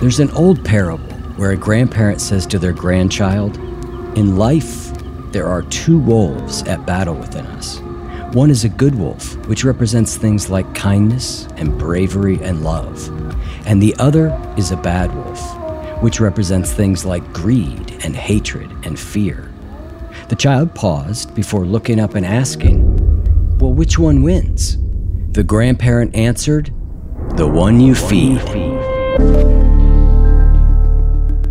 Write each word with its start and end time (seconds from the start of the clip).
There's 0.00 0.18
an 0.18 0.30
old 0.30 0.64
parable 0.64 1.12
where 1.36 1.50
a 1.50 1.58
grandparent 1.58 2.22
says 2.22 2.46
to 2.46 2.58
their 2.58 2.72
grandchild, 2.72 3.58
In 4.16 4.36
life, 4.36 4.90
there 5.30 5.46
are 5.46 5.60
two 5.60 5.98
wolves 5.98 6.62
at 6.62 6.86
battle 6.86 7.14
within 7.14 7.44
us. 7.48 7.80
One 8.32 8.48
is 8.48 8.64
a 8.64 8.70
good 8.70 8.94
wolf, 8.94 9.36
which 9.46 9.62
represents 9.62 10.16
things 10.16 10.48
like 10.48 10.74
kindness 10.74 11.46
and 11.56 11.78
bravery 11.78 12.38
and 12.42 12.64
love. 12.64 13.08
And 13.66 13.82
the 13.82 13.94
other 13.98 14.30
is 14.56 14.70
a 14.70 14.76
bad 14.78 15.14
wolf, 15.14 16.02
which 16.02 16.18
represents 16.18 16.72
things 16.72 17.04
like 17.04 17.34
greed 17.34 18.02
and 18.02 18.16
hatred 18.16 18.70
and 18.86 18.98
fear. 18.98 19.52
The 20.30 20.36
child 20.36 20.74
paused 20.74 21.34
before 21.34 21.66
looking 21.66 22.00
up 22.00 22.14
and 22.14 22.24
asking, 22.24 23.58
Well, 23.58 23.74
which 23.74 23.98
one 23.98 24.22
wins? 24.22 24.78
The 25.32 25.44
grandparent 25.44 26.14
answered, 26.14 26.72
The 27.36 27.46
one 27.46 27.82
you 27.82 27.94
feed. 27.94 28.40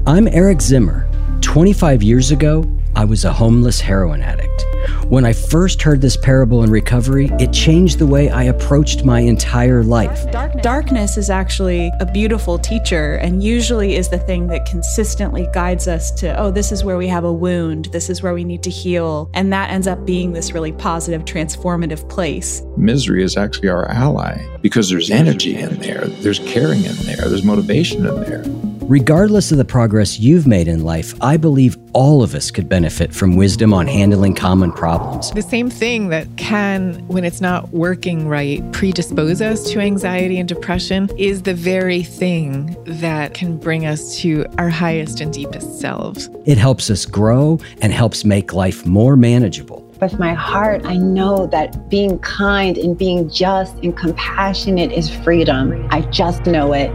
I'm 0.10 0.28
Eric 0.28 0.60
Zimmer. 0.60 1.08
25 1.42 2.02
years 2.02 2.32
ago, 2.32 2.66
I 2.96 3.06
was 3.06 3.26
a 3.26 3.32
homeless 3.32 3.80
heroin 3.80 4.24
addict. 4.24 4.66
When 5.08 5.24
I 5.24 5.34
first 5.34 5.84
heard 5.84 6.02
this 6.02 6.18
parable 6.18 6.64
in 6.64 6.72
recovery, 6.72 7.30
it 7.40 7.54
changed 7.54 8.00
the 8.00 8.08
way 8.08 8.28
I 8.32 8.46
approached 8.46 9.06
my 9.06 9.20
entire 9.20 9.84
life. 9.84 10.26
Darkness 10.64 11.16
is 11.16 11.30
actually 11.30 11.92
a 12.00 12.12
beautiful 12.12 12.58
teacher 12.58 13.18
and 13.18 13.44
usually 13.44 13.98
is 13.98 14.10
the 14.10 14.18
thing 14.18 14.48
that 14.48 14.66
consistently 14.66 15.48
guides 15.54 15.88
us 15.88 16.10
to, 16.14 16.36
oh, 16.40 16.50
this 16.50 16.72
is 16.72 16.84
where 16.84 16.98
we 16.98 17.08
have 17.08 17.24
a 17.24 17.32
wound, 17.32 17.86
this 17.92 18.10
is 18.10 18.24
where 18.24 18.34
we 18.34 18.44
need 18.44 18.64
to 18.64 18.72
heal. 18.72 19.30
And 19.36 19.54
that 19.54 19.70
ends 19.70 19.86
up 19.86 20.08
being 20.08 20.34
this 20.34 20.54
really 20.54 20.72
positive, 20.72 21.24
transformative 21.24 22.10
place. 22.10 22.64
Misery 22.78 23.22
is 23.24 23.38
actually 23.38 23.70
our 23.70 23.88
ally 23.92 24.44
because 24.64 24.90
there's 24.90 25.12
energy 25.12 25.56
in 25.56 25.76
there, 25.82 26.08
there's 26.08 26.40
caring 26.40 26.84
in 26.84 26.96
there, 27.04 27.30
there's 27.30 27.44
motivation 27.44 28.08
in 28.08 28.16
there. 28.24 28.69
Regardless 28.90 29.52
of 29.52 29.60
the 29.60 29.66
progress 29.66 30.20
you've 30.20 30.48
made 30.48 30.68
in 30.68 30.84
life, 30.84 31.14
I 31.22 31.38
believe 31.38 31.78
all 31.94 32.24
of 32.24 32.34
us 32.34 32.50
could 32.50 32.68
benefit 32.68 33.14
from 33.14 33.36
wisdom 33.36 33.72
on 33.72 33.86
handling 33.86 34.34
common 34.34 34.72
problems. 34.72 35.30
The 35.30 35.44
same 35.44 35.70
thing 35.70 36.10
that 36.10 36.26
can, 36.38 36.96
when 37.08 37.24
it's 37.24 37.40
not 37.40 37.70
working 37.70 38.28
right, 38.28 38.64
predispose 38.72 39.44
us 39.44 39.70
to 39.74 39.80
anxiety 39.80 40.40
and 40.40 40.50
depression 40.50 41.08
is 41.20 41.44
the 41.44 41.54
very 41.54 42.02
thing 42.02 42.76
that 42.86 43.36
can 43.36 43.58
bring 43.58 43.86
us 43.86 44.18
to 44.22 44.48
our 44.58 44.70
highest 44.70 45.22
and 45.22 45.32
deepest 45.32 45.80
selves. 45.80 46.28
It 46.48 46.58
helps 46.58 46.90
us 46.90 47.06
grow 47.06 47.60
and 47.84 47.94
helps 47.94 48.26
make 48.26 48.54
life 48.54 48.88
more 48.88 49.16
manageable. 49.16 49.86
With 50.02 50.18
my 50.18 50.34
heart, 50.34 50.84
I 50.86 50.98
know 50.98 51.46
that 51.48 51.90
being 51.92 52.18
kind 52.20 52.76
and 52.76 52.98
being 52.98 53.30
just 53.30 53.76
and 53.84 53.96
compassionate 53.96 54.92
is 54.92 55.16
freedom. 55.16 55.88
I 55.92 56.02
just 56.02 56.48
know 56.48 56.74
it 56.74 56.90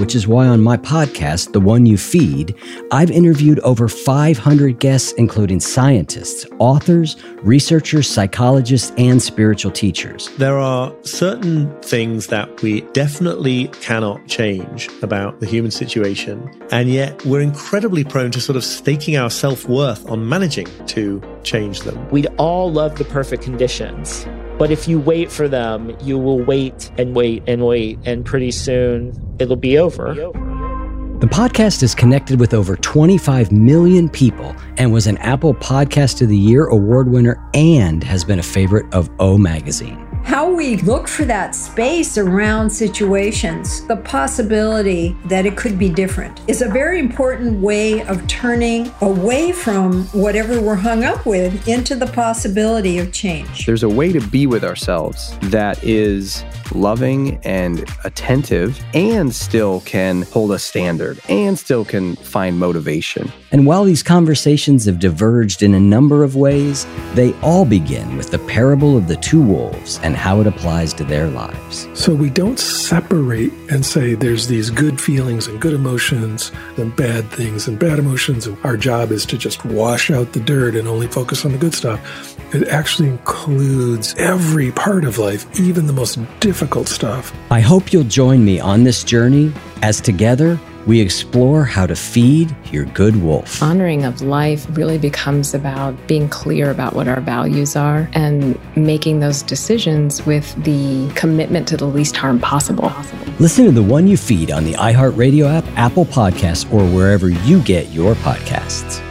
which 0.00 0.14
is 0.14 0.26
why 0.26 0.46
on 0.46 0.60
my 0.60 0.76
podcast, 0.76 1.52
The 1.52 1.60
One 1.60 1.86
You 1.86 1.98
Feed, 1.98 2.54
I've 2.90 3.10
interviewed 3.10 3.60
over 3.60 3.86
500 3.86 4.78
guests, 4.78 5.12
including 5.12 5.60
scientists, 5.60 6.46
authors, 6.58 7.16
researchers, 7.42 8.08
psychologists, 8.08 8.92
and 8.96 9.22
spiritual 9.22 9.70
teachers. 9.70 10.28
There 10.38 10.58
are 10.58 10.92
certain 11.02 11.70
things 11.82 12.28
that 12.28 12.62
we 12.62 12.80
definitely 12.92 13.68
cannot 13.80 14.26
change 14.26 14.88
about 15.02 15.40
the 15.40 15.46
human 15.46 15.70
situation, 15.70 16.50
and 16.72 16.88
yet 16.88 17.24
we're 17.26 17.40
incredibly 17.40 18.02
prone 18.02 18.30
to 18.32 18.40
sort 18.40 18.56
of 18.56 18.64
staking 18.64 19.16
our 19.16 19.30
self 19.30 19.68
worth 19.68 20.08
on 20.10 20.28
managing 20.28 20.66
to 20.86 21.22
change 21.42 21.80
them. 21.82 22.08
We'd 22.10 22.28
all 22.38 22.72
love 22.72 22.96
the 22.96 23.04
perfect 23.04 23.42
conditions. 23.42 24.26
But 24.60 24.70
if 24.70 24.86
you 24.86 25.00
wait 25.00 25.32
for 25.32 25.48
them, 25.48 25.96
you 26.02 26.18
will 26.18 26.38
wait 26.38 26.90
and 26.98 27.16
wait 27.16 27.42
and 27.46 27.66
wait, 27.66 27.98
and 28.04 28.26
pretty 28.26 28.50
soon 28.50 29.18
it'll 29.38 29.56
be 29.56 29.78
over. 29.78 30.12
The 30.12 31.26
podcast 31.26 31.82
is 31.82 31.94
connected 31.94 32.38
with 32.38 32.52
over 32.52 32.76
25 32.76 33.52
million 33.52 34.10
people 34.10 34.54
and 34.76 34.92
was 34.92 35.06
an 35.06 35.16
Apple 35.16 35.54
Podcast 35.54 36.20
of 36.20 36.28
the 36.28 36.36
Year 36.36 36.66
award 36.66 37.10
winner 37.10 37.42
and 37.54 38.04
has 38.04 38.22
been 38.22 38.38
a 38.38 38.42
favorite 38.42 38.84
of 38.92 39.08
O 39.18 39.38
Magazine 39.38 40.09
how 40.30 40.48
we 40.48 40.76
look 40.76 41.08
for 41.08 41.24
that 41.24 41.56
space 41.56 42.16
around 42.16 42.70
situations, 42.70 43.84
the 43.88 43.96
possibility 43.96 45.16
that 45.24 45.44
it 45.44 45.56
could 45.56 45.76
be 45.76 45.88
different, 45.88 46.40
is 46.46 46.62
a 46.62 46.68
very 46.68 47.00
important 47.00 47.60
way 47.60 48.00
of 48.04 48.24
turning 48.28 48.88
away 49.00 49.50
from 49.50 50.04
whatever 50.12 50.60
we're 50.60 50.76
hung 50.76 51.02
up 51.02 51.26
with 51.26 51.66
into 51.66 51.96
the 51.96 52.06
possibility 52.06 52.98
of 52.98 53.12
change. 53.12 53.66
There's 53.66 53.82
a 53.82 53.88
way 53.88 54.12
to 54.12 54.20
be 54.28 54.46
with 54.46 54.62
ourselves 54.62 55.36
that 55.50 55.82
is 55.82 56.44
loving 56.72 57.38
and 57.44 57.84
attentive 58.04 58.80
and 58.94 59.34
still 59.34 59.80
can 59.80 60.22
hold 60.22 60.52
a 60.52 60.58
standard 60.60 61.20
and 61.28 61.58
still 61.58 61.84
can 61.84 62.14
find 62.16 62.56
motivation. 62.56 63.32
And 63.50 63.66
while 63.66 63.84
these 63.84 64.04
conversations 64.04 64.84
have 64.84 65.00
diverged 65.00 65.64
in 65.64 65.74
a 65.74 65.80
number 65.80 66.22
of 66.22 66.36
ways, 66.36 66.86
they 67.14 67.32
all 67.40 67.64
begin 67.64 68.16
with 68.16 68.30
the 68.30 68.38
parable 68.38 68.96
of 68.96 69.08
the 69.08 69.16
two 69.16 69.42
wolves 69.42 69.98
and 70.04 70.14
how 70.20 70.38
it 70.38 70.46
applies 70.46 70.92
to 70.92 71.02
their 71.02 71.28
lives. 71.28 71.88
So 71.94 72.14
we 72.14 72.28
don't 72.28 72.58
separate 72.58 73.52
and 73.70 73.84
say 73.86 74.12
there's 74.12 74.48
these 74.48 74.68
good 74.68 75.00
feelings 75.00 75.46
and 75.46 75.58
good 75.58 75.72
emotions 75.72 76.52
and 76.76 76.94
bad 76.94 77.30
things 77.30 77.66
and 77.66 77.78
bad 77.78 77.98
emotions. 77.98 78.46
Our 78.62 78.76
job 78.76 79.12
is 79.12 79.24
to 79.26 79.38
just 79.38 79.64
wash 79.64 80.10
out 80.10 80.34
the 80.34 80.40
dirt 80.40 80.76
and 80.76 80.86
only 80.86 81.06
focus 81.08 81.46
on 81.46 81.52
the 81.52 81.58
good 81.58 81.74
stuff. 81.74 82.36
It 82.54 82.68
actually 82.68 83.08
includes 83.08 84.14
every 84.18 84.72
part 84.72 85.06
of 85.06 85.16
life, 85.16 85.46
even 85.58 85.86
the 85.86 85.94
most 85.94 86.18
difficult 86.40 86.88
stuff. 86.88 87.32
I 87.50 87.60
hope 87.60 87.90
you'll 87.90 88.04
join 88.04 88.44
me 88.44 88.60
on 88.60 88.84
this 88.84 89.02
journey 89.02 89.50
as 89.80 90.02
together 90.02 90.60
we 90.86 91.00
explore 91.00 91.64
how 91.64 91.86
to 91.86 91.96
feed 91.96 92.54
your 92.72 92.84
good 92.86 93.16
wolf. 93.22 93.62
Honoring 93.62 94.04
of 94.04 94.22
life 94.22 94.66
really 94.76 94.98
becomes 94.98 95.54
about 95.54 95.94
being 96.06 96.28
clear 96.28 96.70
about 96.70 96.94
what 96.94 97.08
our 97.08 97.20
values 97.20 97.76
are 97.76 98.08
and 98.12 98.58
making 98.76 99.20
those 99.20 99.42
decisions 99.42 100.24
with 100.26 100.54
the 100.64 101.10
commitment 101.14 101.68
to 101.68 101.76
the 101.76 101.86
least 101.86 102.16
harm 102.16 102.38
possible. 102.38 102.92
Listen 103.38 103.64
to 103.64 103.72
the 103.72 103.82
one 103.82 104.06
you 104.06 104.16
feed 104.16 104.50
on 104.50 104.64
the 104.64 104.74
iHeartRadio 104.74 105.46
app, 105.48 105.64
Apple 105.76 106.04
Podcasts, 106.04 106.70
or 106.72 106.84
wherever 106.94 107.28
you 107.28 107.62
get 107.62 107.88
your 107.88 108.14
podcasts. 108.16 109.04